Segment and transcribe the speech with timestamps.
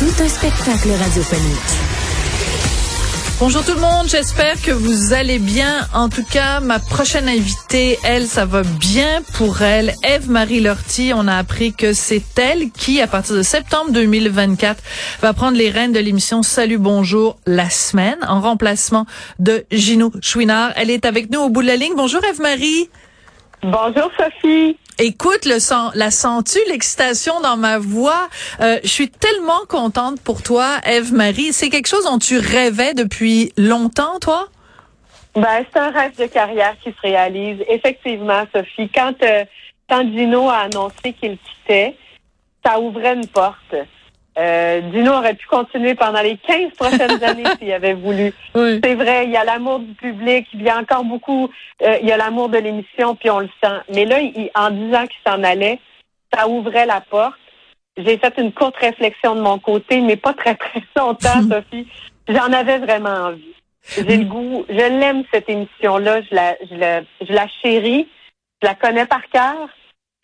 [0.00, 1.72] Tout un spectacle radiophonique.
[3.38, 5.86] Bonjour tout le monde, j'espère que vous allez bien.
[5.92, 9.92] En tout cas, ma prochaine invitée, elle, ça va bien pour elle.
[10.02, 14.82] Eve-Marie Lortie, on a appris que c'est elle qui, à partir de septembre 2024,
[15.20, 19.04] va prendre les rênes de l'émission Salut Bonjour la semaine, en remplacement
[19.38, 20.72] de Gino Chouinard.
[20.76, 21.92] Elle est avec nous au bout de la ligne.
[21.94, 22.88] Bonjour Eve-Marie.
[23.62, 24.78] Bonjour Sophie.
[25.02, 28.28] Écoute, le sang, la sens-tu, l'excitation dans ma voix?
[28.60, 31.54] Euh, je suis tellement contente pour toi, Eve-Marie.
[31.54, 34.48] C'est quelque chose dont tu rêvais depuis longtemps, toi?
[35.34, 37.64] Ben, c'est un rêve de carrière qui se réalise.
[37.68, 39.46] Effectivement, Sophie, quand, euh,
[39.88, 41.96] quand Dino a annoncé qu'il quittait,
[42.62, 43.74] ça ouvrait une porte.
[44.40, 48.32] Euh, Dino aurait pu continuer pendant les 15 prochaines années s'il avait voulu.
[48.54, 51.50] C'est vrai, il y a l'amour du public, il y a encore beaucoup,
[51.82, 53.76] euh, il y a l'amour de l'émission, puis on le sent.
[53.92, 54.18] Mais là,
[54.54, 55.78] en disant qu'il s'en allait,
[56.32, 57.34] ça ouvrait la porte.
[57.98, 61.86] J'ai fait une courte réflexion de mon côté, mais pas très très longtemps, Sophie.
[62.28, 63.54] J'en avais vraiment envie.
[63.96, 68.06] J'ai le goût, je l'aime cette émission-là, je la, je la, je la chéris,
[68.62, 69.68] je la connais par cœur.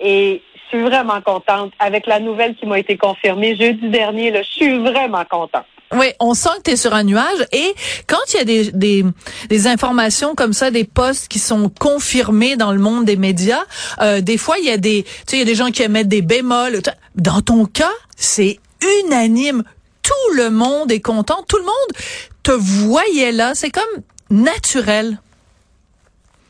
[0.01, 4.31] Et je suis vraiment contente avec la nouvelle qui m'a été confirmée jeudi dernier.
[4.31, 5.65] Là, je suis vraiment contente.
[5.93, 7.75] Oui, on sent que tu es sur un nuage et
[8.09, 9.05] quand il y a des, des,
[9.49, 13.63] des, informations comme ça, des postes qui sont confirmés dans le monde des médias,
[14.01, 15.85] euh, des fois il y a des tu sais il y a des gens qui
[15.85, 16.81] émettent des bémols.
[17.15, 18.59] Dans ton cas, c'est
[19.05, 19.63] unanime.
[20.03, 22.03] Tout le monde est content, tout le monde
[22.43, 25.21] te voyait là, c'est comme naturel.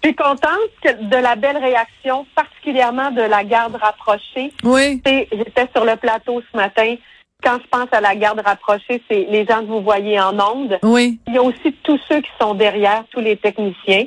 [0.06, 4.53] Je suis contente de la belle réaction, particulièrement de la garde rapprochée?
[4.62, 5.03] Oui.
[5.05, 6.94] J'étais sur le plateau ce matin.
[7.43, 10.78] Quand je pense à la garde rapprochée, c'est les gens que vous voyez en ondes.
[10.84, 11.19] Oui.
[11.27, 14.06] Il y a aussi tous ceux qui sont derrière, tous les techniciens.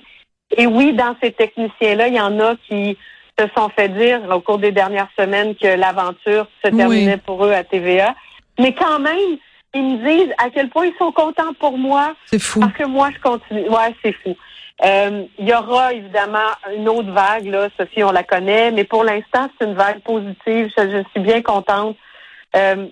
[0.56, 2.98] Et oui, dans ces techniciens-là, il y en a qui
[3.38, 7.52] se sont fait dire au cours des dernières semaines que l'aventure se terminait pour eux
[7.52, 8.16] à TVA.
[8.58, 9.38] Mais quand même,
[9.74, 12.16] ils me disent à quel point ils sont contents pour moi.
[12.26, 12.62] C'est fou.
[12.62, 13.68] Parce que moi, je continue.
[13.68, 14.38] Ouais, c'est fou.
[14.84, 19.04] Euh, il y aura évidemment une autre vague, là, Sophie, on la connaît, mais pour
[19.04, 20.72] l'instant, c'est une vague positive.
[20.78, 21.98] Je, suis bien contente.
[22.56, 22.88] Euh,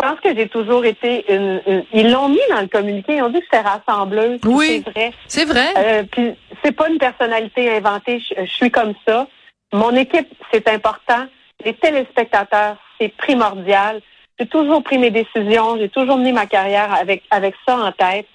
[0.00, 3.30] je pense que j'ai toujours été une, ils l'ont mis dans le communiqué, ils ont
[3.30, 4.40] dit que c'était rassembleuse.
[4.44, 4.82] Oui.
[4.84, 5.12] C'est vrai.
[5.26, 5.66] C'est vrai.
[5.76, 9.26] Euh, puis c'est pas une personnalité inventée, je, suis comme ça.
[9.72, 11.26] Mon équipe, c'est important.
[11.64, 14.00] Les téléspectateurs, c'est primordial.
[14.38, 18.26] J'ai toujours pris mes décisions, j'ai toujours mené ma carrière avec avec ça en tête.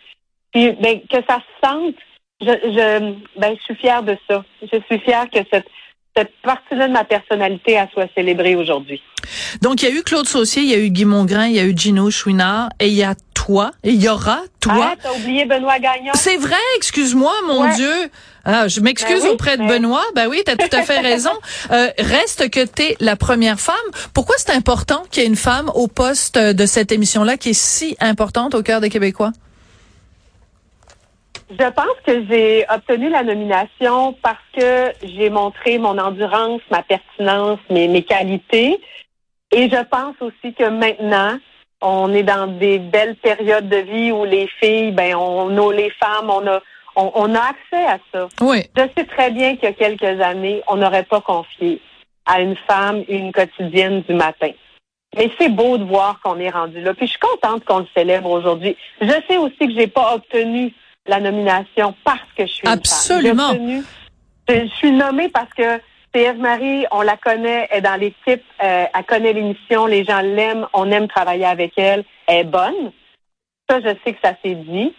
[0.51, 1.95] Puis ben, que ça se sente
[2.41, 4.44] je, je, ben, je suis fière de ça.
[4.61, 5.67] Je suis fière que cette,
[6.16, 9.01] cette partie-là de ma personnalité a soit célébrée aujourd'hui.
[9.61, 11.59] Donc, il y a eu Claude Saucier, il y a eu Guy Mongrain, il y
[11.59, 14.91] a eu Gino Chouinard, et il y a toi, et il y aura toi.
[14.91, 16.11] Ah, t'as oublié Benoît Gagnon.
[16.16, 17.94] C'est vrai, excuse-moi, mon Dieu.
[18.45, 20.03] Ah, je m'excuse ben auprès de ben Benoît.
[20.16, 21.31] Ben oui, t'as tout à fait raison.
[21.71, 23.75] Euh, reste que t'es la première femme.
[24.13, 27.59] Pourquoi c'est important qu'il y ait une femme au poste de cette émission-là qui est
[27.59, 29.31] si importante au cœur des Québécois?
[31.49, 37.59] Je pense que j'ai obtenu la nomination parce que j'ai montré mon endurance, ma pertinence,
[37.71, 38.79] mes, mes qualités.
[39.51, 41.39] Et je pense aussi que maintenant,
[41.81, 46.29] on est dans des belles périodes de vie où les filles, ben, on, les femmes,
[46.29, 46.61] on a,
[46.95, 48.27] on, a accès à ça.
[48.41, 48.69] Oui.
[48.77, 51.81] Je sais très bien qu'il y a quelques années, on n'aurait pas confié
[52.25, 54.51] à une femme une quotidienne du matin.
[55.17, 56.93] Mais c'est beau de voir qu'on est rendu là.
[56.93, 58.77] Puis je suis contente qu'on le célèbre aujourd'hui.
[59.01, 60.71] Je sais aussi que j'ai pas obtenu
[61.09, 63.53] la nomination parce que je suis Absolument.
[63.53, 63.85] Une femme.
[64.47, 65.79] Je, suis nommée parce que
[66.13, 70.21] c'est Eve-Marie, on la connaît, elle est dans l'équipe, euh, elle connaît l'émission, les gens
[70.21, 72.91] l'aiment, on aime travailler avec elle, elle est bonne.
[73.69, 74.94] Ça, je sais que ça s'est dit.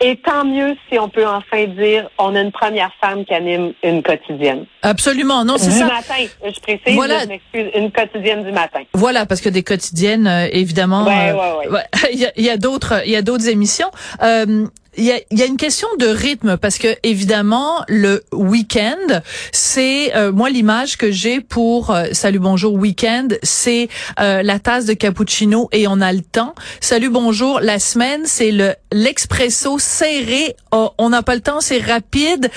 [0.00, 3.72] Et tant mieux si on peut enfin dire on a une première femme qui anime
[3.84, 4.66] une quotidienne.
[4.82, 5.84] Absolument, non, c'est ça.
[5.84, 6.14] Du matin,
[6.44, 7.20] je précise, voilà.
[7.20, 8.80] je m'excuse, une quotidienne du matin.
[8.92, 11.84] Voilà, parce que des quotidiennes, euh, évidemment, ouais, ouais, ouais.
[12.12, 13.90] il y a, y a d'autres, il y a d'autres émissions.
[14.22, 19.20] Euh, il y a, y a, une question de rythme parce que évidemment le week-end,
[19.52, 23.88] c'est euh, moi l'image que j'ai pour euh, Salut bonjour week-end, c'est
[24.20, 26.54] euh, la tasse de cappuccino et on a le temps.
[26.80, 31.80] Salut bonjour la semaine, c'est le l'expresso serré, oh, on n'a pas le temps, c'est
[31.80, 32.50] rapide.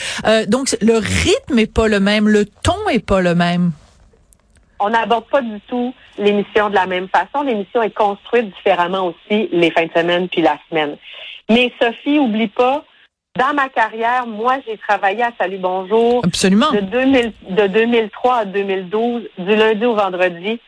[0.48, 3.72] donc le rythme est pas le même, le ton est pas le même.
[4.80, 7.44] on n'aborde pas du tout l'émission de la même façon.
[7.44, 10.98] L'émission est construite différemment aussi les fins de semaine puis la semaine.
[11.50, 12.84] Mais Sophie, oublie pas,
[13.38, 16.22] dans ma carrière, moi, j'ai travaillé à Salut Bonjour.
[16.26, 16.72] Absolument.
[16.72, 20.60] De, 2000, de 2003 à 2012, du lundi au vendredi,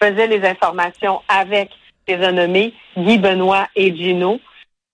[0.00, 1.70] je faisais les informations avec
[2.08, 4.40] les renommés Guy Benoît et Gino.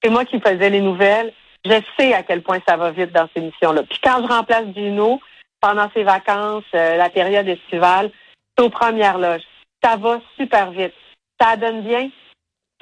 [0.02, 1.32] C'est moi qui faisais les nouvelles.
[1.64, 3.82] Je sais à quel point ça va vite dans ces missions-là.
[3.84, 5.20] Puis quand je remplace Gino
[5.60, 8.10] pendant ses vacances, euh, la période estivale,
[8.56, 9.42] c'est aux premières loges.
[9.82, 10.92] Ça va super vite.
[11.40, 12.10] Ça donne bien.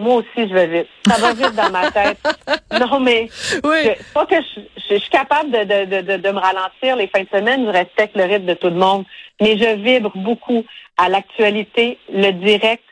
[0.01, 0.89] Moi aussi, je vais vite.
[1.07, 2.19] Ça va vite dans ma tête.
[2.81, 3.29] Non, mais
[3.65, 3.79] Oui.
[3.85, 7.07] je, pas que je, je- je suis capable de, de, de, de me ralentir les
[7.09, 7.65] fins de semaine.
[7.67, 9.05] Je respecte le rythme de tout le monde.
[9.41, 10.65] Mais je vibre beaucoup
[10.97, 12.83] à l'actualité, le direct.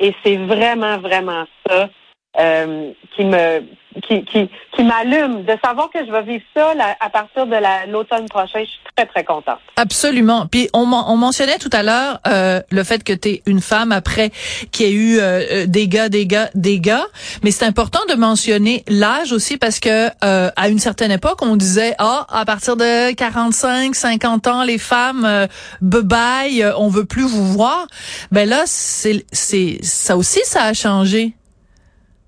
[0.00, 1.88] Et c'est vraiment, vraiment ça
[2.38, 3.62] euh, qui me
[4.06, 5.44] qui, qui, qui m'allume.
[5.44, 8.66] De savoir que je vais vivre ça là, à partir de la- l'automne prochain, je
[8.68, 9.58] suis très, très contente.
[9.76, 10.46] Absolument.
[10.46, 13.92] Puis on, on mentionnait tout à l'heure euh, le fait que tu es une femme
[13.92, 14.30] après
[14.70, 17.06] qui a eu euh, euh, des gars, des gars, des gars.
[17.42, 21.56] Mais c'est important de mentionner l'âge aussi parce que euh, à une certaine époque, on
[21.56, 25.46] disait ah à partir de 45, 50 ans, les femmes euh,
[25.82, 27.86] euh, on veut plus vous voir.
[28.30, 31.34] Ben là, c'est c'est ça aussi ça a changé.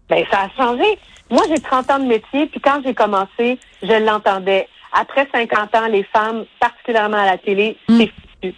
[0.08, 0.98] Ben, ça a changé.
[1.30, 4.68] Moi, j'ai 30 ans de métier, puis quand j'ai commencé, je l'entendais.
[4.92, 7.98] Après 50 ans, les femmes, particulièrement à la télé, Mm.
[7.98, 8.54] c'est foutu.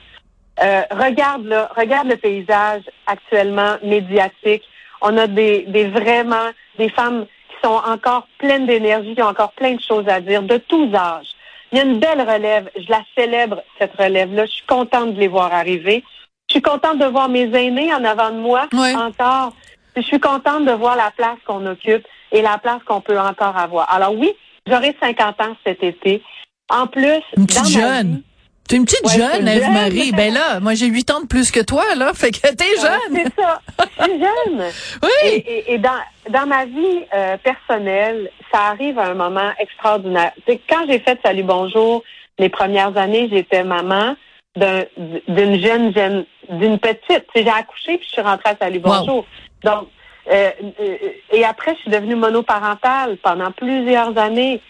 [0.62, 4.62] Euh, regarde là, regarde le paysage actuellement médiatique.
[5.00, 9.52] On a des, des vraiment des femmes qui sont encore pleines d'énergie, qui ont encore
[9.52, 11.28] plein de choses à dire, de tous âges.
[11.72, 12.68] Il y a une belle relève.
[12.76, 14.44] Je la célèbre, cette relève-là.
[14.46, 16.04] Je suis contente de les voir arriver.
[16.48, 18.94] Je suis contente de voir mes aînés en avant de moi Ouais.
[18.94, 19.52] encore.
[19.96, 23.56] Je suis contente de voir la place qu'on occupe et la place qu'on peut encore
[23.56, 23.92] avoir.
[23.92, 24.32] Alors oui,
[24.66, 26.22] j'aurai 50 ans cet été.
[26.68, 28.14] En plus, Une petite dans ma jeune.
[28.16, 28.22] vie-
[28.68, 30.12] T'es une petite Ouais, jeune, Eve-Marie.
[30.12, 32.12] Ben là, moi j'ai 8 ans de plus que toi, là.
[32.14, 33.16] Fait que t'es Ouais, jeune.
[33.34, 33.60] C'est ça.
[33.98, 34.64] Je suis jeune.
[35.02, 35.08] Oui.
[35.24, 35.90] Et, et- et dans,
[36.30, 40.30] dans ma vie euh, personnelle, ça arrive à un moment extraordinaire.
[40.46, 42.04] Tu quand j'ai fait Salut Bonjour,
[42.38, 44.14] les premières années, j'étais maman
[44.56, 47.26] d'une jeune, jeune, d'une petite.
[47.34, 48.98] J'ai accouché puis je suis rentrée à Salut Wow.
[48.98, 49.26] Bonjour.
[49.62, 49.88] Donc,
[50.30, 50.50] euh,
[50.80, 50.96] euh,
[51.32, 54.60] et après, je suis devenue monoparentale pendant plusieurs années.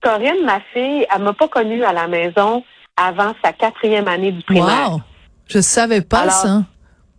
[0.00, 2.62] Corinne, ma fille, elle m'a pas connue à la maison
[2.96, 4.92] avant sa quatrième année du primaire.
[4.92, 5.00] Wow.
[5.48, 6.62] Je savais pas Alors, ça.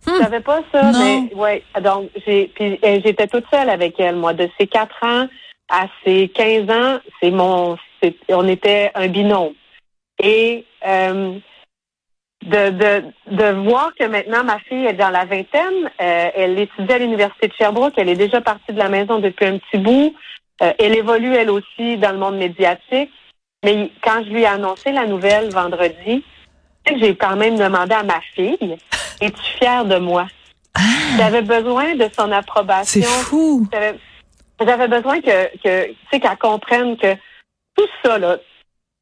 [0.06, 0.98] Je savais pas ça, Non.
[0.98, 1.64] mais ouais.
[1.82, 5.26] Donc j'ai puis euh, j'étais toute seule avec elle, moi, de ses 4 ans
[5.68, 7.76] à ses 15 ans, c'est mon
[8.28, 9.52] on était un binôme.
[10.22, 11.38] Et euh,
[12.46, 16.92] de, de, de voir que maintenant ma fille est dans la vingtaine, euh, elle étudie
[16.92, 20.14] à l'Université de Sherbrooke, elle est déjà partie de la maison depuis un petit bout.
[20.62, 23.10] Euh, elle évolue elle aussi dans le monde médiatique.
[23.64, 26.24] Mais quand je lui ai annoncé la nouvelle vendredi,
[26.86, 28.76] j'ai quand même demandé à ma fille,
[29.20, 30.26] es-tu fière de moi?
[31.16, 33.00] J'avais besoin de son approbation.
[33.02, 33.66] C'est fou.
[33.72, 33.96] J'avais
[34.64, 37.14] j'avais besoin que, que tu sais, qu'elle comprenne que
[37.76, 38.38] tout ça, là,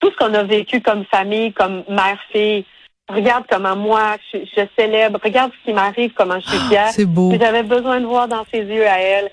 [0.00, 2.64] tout ce qu'on a vécu comme famille, comme mère-fille,
[3.08, 6.88] regarde comment moi, je, je célèbre, regarde ce qui m'arrive, comment je suis fière.
[6.88, 7.32] C'est beau.
[7.38, 9.30] J'avais besoin de voir dans ses yeux à elle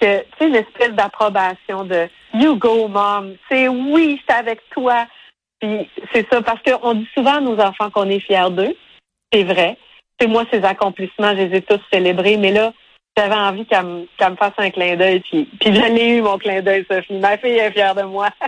[0.00, 3.34] que, tu sais, une espèce d'approbation de You go, mom.
[3.48, 5.06] C'est oui, c'est avec toi.
[5.60, 8.76] Puis c'est ça, parce qu'on dit souvent à nos enfants qu'on est fiers d'eux.
[9.32, 9.78] C'est vrai.
[10.20, 12.72] C'est moi, ces accomplissements, je les ai tous célébrés, mais là,
[13.16, 15.20] j'avais envie qu'elle me, qu'elle me fasse un clin d'œil.
[15.20, 17.14] Puis, puis je l'ai eu, mon clin d'œil, Sophie.
[17.20, 18.28] Ma fille est fière de moi.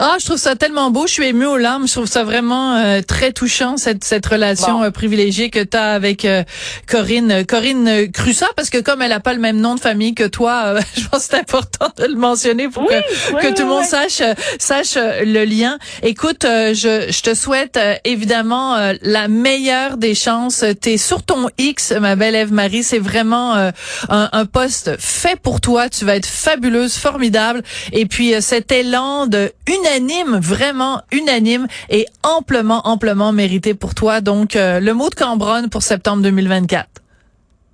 [0.00, 1.06] Ah, je trouve ça tellement beau.
[1.06, 1.86] Je suis émue aux larmes.
[1.86, 4.84] Je trouve ça vraiment euh, très touchant cette cette relation Bon.
[4.84, 6.42] euh, privilégiée que tu as avec euh,
[6.88, 10.14] Corinne Corinne euh, Crussa parce que comme elle a pas le même nom de famille
[10.14, 13.40] que toi, euh, je pense que c'est important de le mentionner pour Oui, que oui,
[13.40, 15.78] que oui, tout le monde sache euh, sache le lien.
[16.02, 20.64] Écoute, euh, je je te souhaite euh, évidemment euh, la meilleure des chances.
[20.80, 22.82] T'es sur ton X, ma belle Ève Marie.
[22.82, 23.70] C'est vraiment euh,
[24.08, 25.88] un, un poste fait pour toi.
[25.88, 27.62] Tu vas être fabuleuse, formidable.
[27.92, 34.20] Et puis euh, cet élan de unanime, vraiment unanime et amplement, amplement mérité pour toi.
[34.20, 36.86] Donc euh, le mot de Cambronne pour septembre 2024.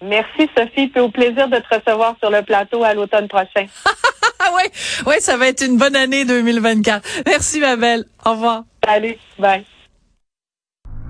[0.02, 0.88] Merci, Sophie.
[0.88, 3.66] Puis au plaisir de te recevoir sur le plateau à l'automne prochain.
[4.46, 4.70] Ah ouais,
[5.06, 7.08] ouais, ça va être une bonne année 2024.
[7.24, 8.04] Merci ma belle.
[8.26, 8.64] Au revoir.
[8.84, 9.16] Salut.
[9.38, 9.64] Bye.